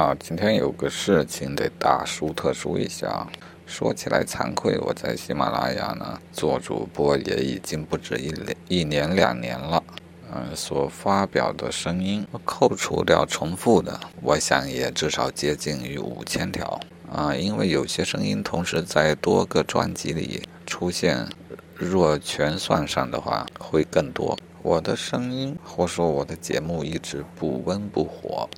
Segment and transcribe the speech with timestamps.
[0.00, 3.26] 啊，今天有个事情得大书特书一下。
[3.66, 8.32] 说起来惭愧，我在喜马拉雅呢做主播也已经不止一
[8.66, 9.84] 一年两年了。
[10.32, 16.80] 嗯，所发表的声音扣除掉重复的，我想也至少接近于五千条。
[17.12, 21.28] 啊，因为有些声音同时在多个专辑里出现，
[21.74, 24.34] 若全算上的话，会更多。
[24.62, 28.48] 我的声音或说我的节目一直不温不火。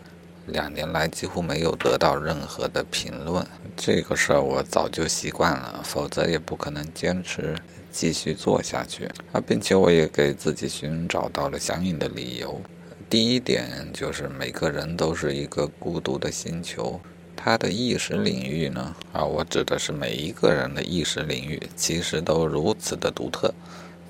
[0.46, 3.46] 两年来几乎没有得到任何的评论，
[3.76, 7.56] 这个事儿我早就习惯了，否则也不可能坚持
[7.92, 9.40] 继续做下去啊！
[9.46, 12.60] 并且我也给自己寻找到了相应的理由。
[13.08, 17.00] 第一点就是每个人都是一个孤独的星球，
[17.36, 23.54] 他的意识领域呢啊，我指的是每一个人的意识领域，其实都如此的独特，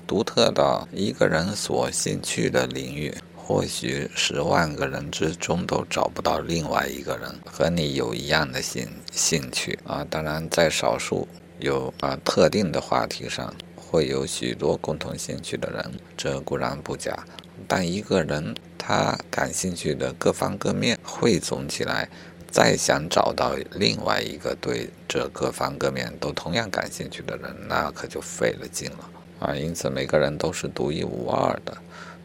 [0.07, 3.13] 独特到一个人所兴趣的领域。
[3.45, 10.07] 或许十万个人之中都找不到另外一个人和你有一样的兴兴趣啊！
[10.09, 11.27] 当然，在少数
[11.59, 17.25] 有啊特定的话题上会有许多共同兴趣的人，这固然不假。
[17.67, 22.07] 但一个人他感兴趣的各方各面汇总起来，
[22.49, 29.53] 再想找到另外一个对这各方各面都同样感兴趣的人，那可就费了劲了啊！
[29.53, 31.77] 因此，每个人都是独一无二的。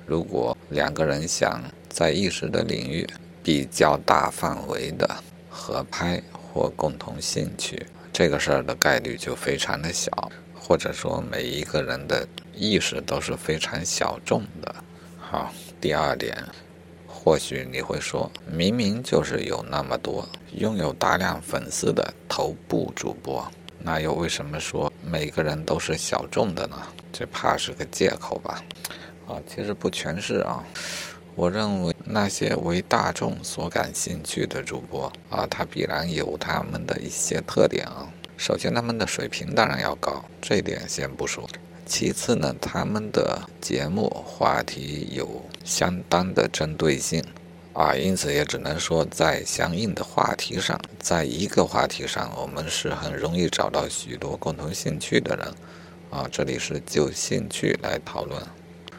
[0.07, 3.07] 如果两个人想在意识的领域
[3.43, 5.09] 比较大范围的
[5.49, 10.11] 合拍或共同兴趣，这个事儿的概率就非常的小，
[10.55, 14.75] 或者说每一个人的意识都是非常小众的。
[15.19, 16.37] 好，第二点，
[17.07, 23.47] 或许你会说，明明就是有那么多拥有大量粉丝的头部主播，
[23.79, 26.77] 那又为什么说每个人都是小众的呢？
[27.13, 28.63] 这怕是个借口吧。
[29.29, 30.65] 啊，其实不全是啊。
[31.35, 38.11] 我认为那些为大众所感兴趣的主播啊，他必然有他们的一些特点啊。
[38.37, 41.49] 首先，他们的水平当然要高，这点先不说。
[41.87, 47.23] 其次呢，他们的节目话题有相当的针对性
[47.73, 55.55] 啊，因此也只能说在相应的话题上，在一个话题上，我们是很容易找到许多共同兴趣的人
[56.11, 56.29] 啊。
[56.31, 58.43] 这里是就兴趣来讨论。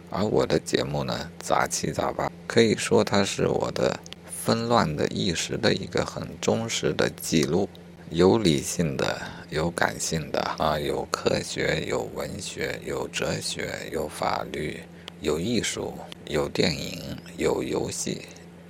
[0.09, 7.69] 而我的节目呢，杂七杂八，可以说它是我的纷乱的意识的一个很忠实的记录，
[8.09, 14.81] 有理性的，有感性的啊，有科学，有文学，有哲学，有法律，
[15.21, 15.93] 有艺术，
[16.25, 16.99] 有电影，
[17.37, 18.21] 有游戏，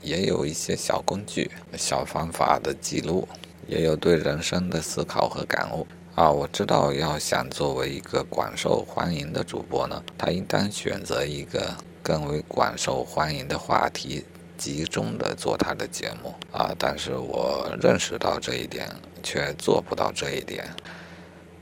[0.02, 3.26] 也有一些小工具、小方法的记录，
[3.66, 5.88] 也有对人生的思考和感悟。
[6.20, 14.26] 啊，我知道，要想作为一个广受欢迎的主播呢，他应当选择一个更为广受欢迎的话题，
[14.58, 16.76] 集中的做他的节目啊。
[16.78, 18.94] 但是我认识到这一点，
[19.24, 20.68] 却做不到这一点。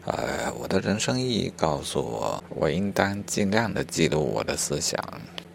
[0.05, 4.99] 呃，我的人生意义告诉我，我应当尽量的记录我的思想。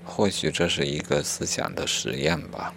[0.05, 2.73] 或许这是一个思想的实验吧。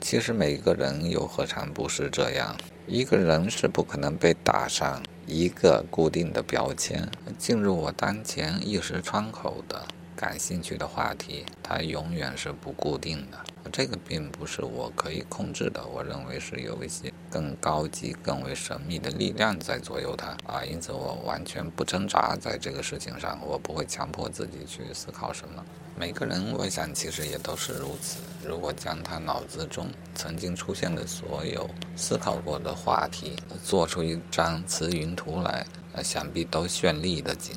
[0.00, 2.56] 其实每个人又何尝不是这样？
[2.86, 5.02] 一个人是不可能被打上。
[5.26, 7.08] 一个固定的标签
[7.38, 9.86] 进入我当前意识窗口的
[10.20, 13.38] 感兴趣的话题，它永远是不固定的。
[13.72, 20.62] 这个并不是我可以控制的，我认为是有一些更高级、更为神秘的力量在左右它啊。
[20.62, 25.64] 因此，我完全不挣扎在这个事情上，我不会强迫自己去思考什么。
[25.96, 28.18] 每个人，我想其实也都是如此。
[28.46, 31.66] 如果将他脑子中曾经出现的所有
[31.96, 37.56] 思考过的话题，做出一张词云图来，那想必都绚丽的紧。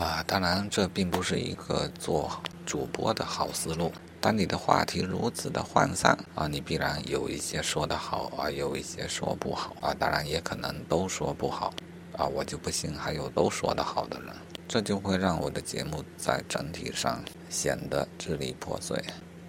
[0.00, 2.30] 啊，当然，这并不是一个做
[2.64, 3.92] 主播的好思路。
[4.18, 11.74] 当你的话题如此的涣散啊，你必然有一些说得好啊，有一些说不好啊，当然也可能都说不好
[12.16, 12.24] 啊。
[12.24, 14.34] 我就不信还有都说得好的人。
[14.66, 18.98] 这就会让我的节目在整体上显得支离破碎。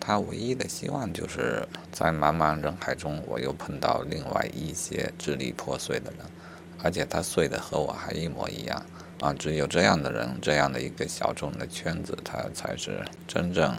[0.02, 6.26] 他唯一的希望就是在茫茫人海中，我又碰到另外一些支离破碎的人，
[6.84, 8.86] 而且他碎的和我还一模一样
[9.22, 9.32] 啊！
[9.34, 13.78] 只有这样的人，这样的一个小众的圈子，他才是真正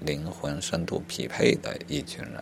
[0.00, 2.34] 灵魂深度匹配的一群人。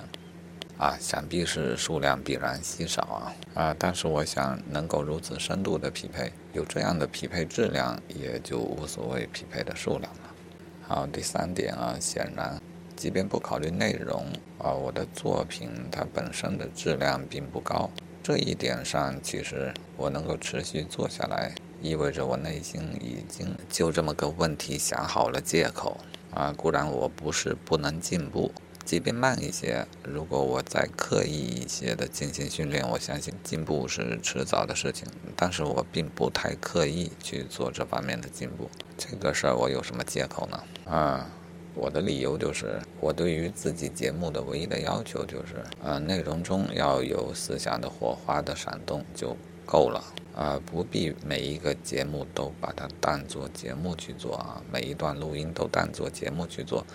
[0.76, 3.76] 啊，想必是数量必然稀少啊啊！
[3.78, 10.34] 但是我想能够如此深度的匹配，有这样的匹配质量，也就无所谓匹配的数量了。
[10.82, 12.60] 好，第三点啊，显然，
[12.96, 14.26] 即便不考虑内容
[14.58, 17.88] 啊，我的作品它本身的质量并不高。
[18.20, 21.52] 这一点上，其实我能够持续做下来，
[21.82, 25.98] 意味着我内心已经就这么个问题想好了借口
[26.32, 26.52] 啊。
[26.56, 28.52] 固然我不是不能进步。
[28.84, 35.06] 即便慢一些，如果我再刻意一些的进行训练，我相信进步是迟早的事情。
[35.36, 38.68] 但是我并不太刻意去做这方面的进步，
[38.98, 40.60] 这个事儿我有什么借口呢？
[40.84, 41.30] 啊，
[41.76, 50.02] 我的理由就是，我对于自己节目的唯一的要求就是，呃，内容中要有思想的火花的闪动就够了。
[50.34, 56.86] 啊，不必每一个节目都把它当做节目去做啊，每一段录音都当做节目去做，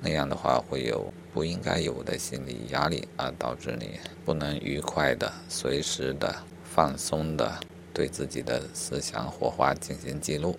[0.00, 6.34] 那样的话会有不应该有的心理压力啊，导致你不能愉快的、随时的、
[6.64, 7.60] 放松的
[7.94, 10.58] 对自己的思想火花进行记录。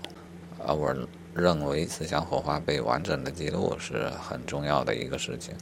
[0.65, 0.95] 而我
[1.33, 5.53] 认为思想火花被完整的记录是很重要的一个事情，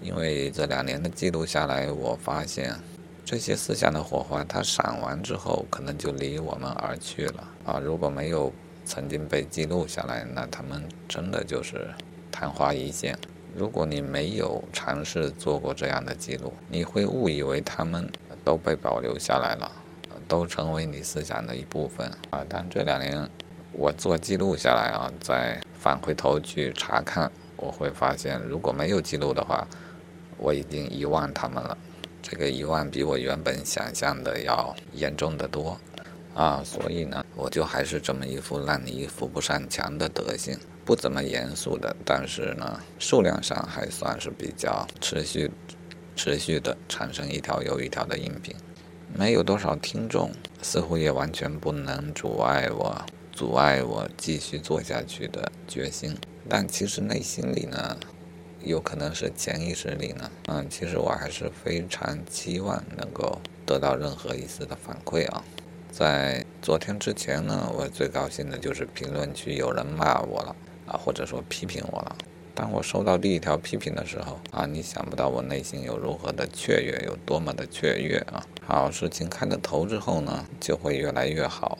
[0.00, 2.72] 因为这两年的记录下来，我发现。
[3.24, 7.78] 这些思想的火花，它闪完之后，可能就离我们而去了啊！
[7.78, 8.52] 如果没有
[8.84, 11.88] 曾经被记录下来，那他们真的就是
[12.30, 13.18] 昙花一现。
[13.56, 18.06] 如果你没有尝试做过这样的记录，你会误以为他们
[18.44, 19.72] 都被保留下来了，
[20.28, 22.44] 都成为你思想的一部分啊！
[22.46, 23.26] 但这两年
[23.72, 29.66] 我做记录下来啊，再返回头去查看，我会发现，如果没有记录的话，
[30.36, 31.78] 我已经遗忘他们了。
[32.26, 35.78] 这个遗忘比我原本想象的要严重的多，
[36.32, 45.50] 啊，所以呢，我就还是这么一副烂泥扶不上墙的德行，不怎么严肃的，但是呢，数量上还算是比较持续、
[46.16, 48.56] 持续的产生一条又一条的音频，
[49.14, 50.32] 没有多少听众，
[50.62, 56.16] 似乎也完全不能阻碍我、阻碍我继续做下去的决心，
[56.48, 57.98] 但其实内心里呢。
[58.64, 65.44] 有可能是潜意识里呢，嗯，其实我还是非常期望能够得到任何一丝的反馈啊。
[65.90, 70.56] 在昨天之前呢，我最高兴的就是评论区有人骂我了
[70.86, 72.16] 啊，或者说批评我了。
[72.54, 78.46] 当我收到第一条批评的时候啊，你想不到我内心有如何的雀跃，有多么的雀跃啊！
[78.64, 81.78] 好事情开了头之后呢，就会越来越好。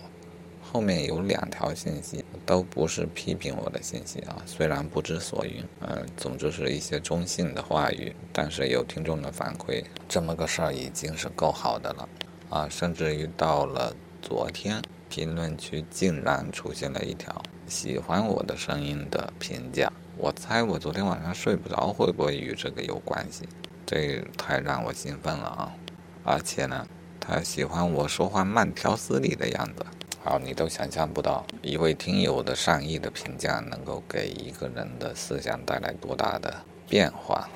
[0.72, 12.08] 后面有两条信息，都不是批评我的信息啊，虽然不知所云，呃，总之是一些中性的话语，但是有听众的反馈，这么个事儿已经是够好的了，
[12.50, 23.48] 啊，甚至于到了昨天，评论区竟然出现了一条喜欢我的声音的评价，我猜我昨天晚上睡不着会不会与这个有关系？
[23.86, 25.72] 这太让我兴奋了啊！
[26.24, 26.86] 而且呢，
[27.20, 29.84] 他喜欢我说话慢条斯理的样子。
[30.26, 37.46] 好，你都想象不到一位听友的善意的评价能够给一个人的思想带来多大的变化。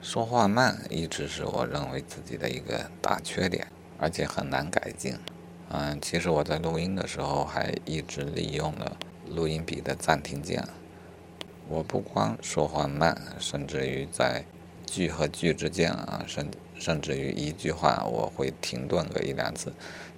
[0.00, 3.66] 说话慢一直是我认为自己的一个大缺点，
[3.98, 5.14] 而且很难改进。
[5.68, 8.96] 嗯，其实我在录音的时候还一直利用了
[9.28, 10.66] 录音笔的暂停键。
[11.68, 14.42] 我不光说话慢，甚至于在
[14.86, 19.70] 句和句之间啊，甚甚至于一句话我会停顿个一两次。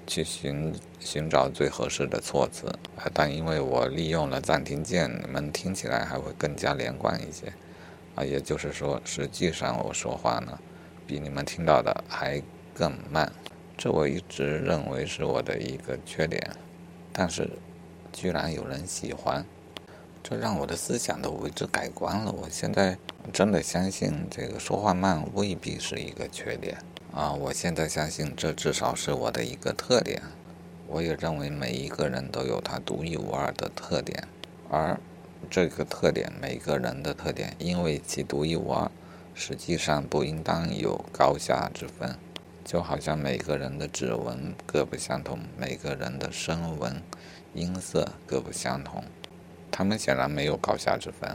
[0.06, 2.66] 去寻寻找最合适的措辞，
[3.12, 7.52] 但因为我利用了暂停键，你们听起来还会更加连贯一些，
[8.14, 10.58] 啊，也就是说，实际上我说话呢，
[11.06, 12.42] 比你们听到的还
[12.74, 13.32] 更慢，
[13.76, 16.50] 这我一直认为是我的一个缺点，
[17.12, 17.50] 但是
[18.12, 19.44] 居然有人喜欢，
[20.22, 22.30] 这让我的思想都为之改观了。
[22.30, 22.96] 我现在
[23.32, 26.76] 真的相信，这个说话慢未必是一个缺点。
[27.14, 30.21] 啊，我现在相信这至少是我的一个特点。
[30.88, 34.26] 我也认为每一个人都有他独一无二的特点，
[34.68, 34.99] 而
[35.49, 38.90] 这个特点，每个人的特点，因为其独一无二，
[39.33, 42.18] 实际上不应当有高下之分。
[42.64, 47.00] 就好像每个人的指纹各不相同，每个人的声纹、
[47.54, 49.04] 音色各不相同，
[49.71, 51.30] 他们显然没有高下之分。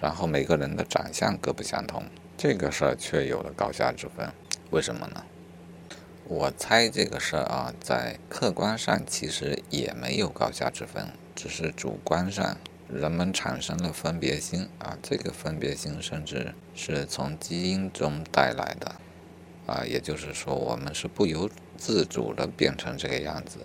[0.00, 2.04] 然后每个人的长相各不相同，
[2.36, 4.30] 这个事儿却有了高下之分。
[4.70, 5.24] 为什么呢？
[6.24, 12.56] 我猜这个事儿啊，在客观上其实也没有高下之分，只是主观上
[12.88, 14.96] 人们产生了分别心啊。
[15.02, 18.94] 这个分别心甚至是从基因中带来的
[19.66, 23.58] 啊，也就是说，我们是不由自主的变成这个样子。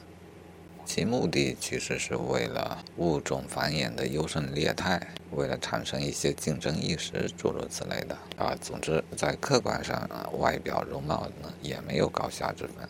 [0.85, 8.55] 其目的其实是为了物种繁衍的优胜劣汰，为了产生一些竞争意识，诸如此类的啊。
[8.61, 12.87] 总之，在客观上，啊外表容貌呢也没有高下之分，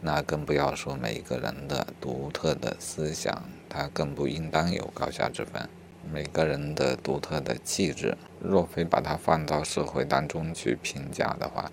[0.00, 5.68] 那更不要说每个人的独特的思想，它更不应当有高下之分。
[6.12, 11.70] 每个人的独特的气质，若非把它放到社会当中去评价的话，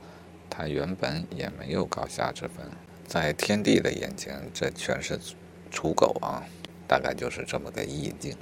[0.47, 2.67] 它原本也没有高下之分。
[3.09, 5.19] 在天地的眼前，这全是
[5.73, 6.45] 刍狗啊，
[6.87, 8.37] 大概就是这么个意境。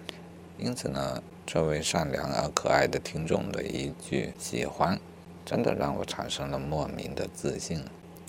[0.57, 4.99] 因此呢，这位善良而可爱的听众的一句喜欢，
[5.45, 7.81] 真的让我产生了莫名的自信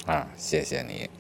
[0.07, 0.29] 啊！
[0.37, 1.11] 谢谢你。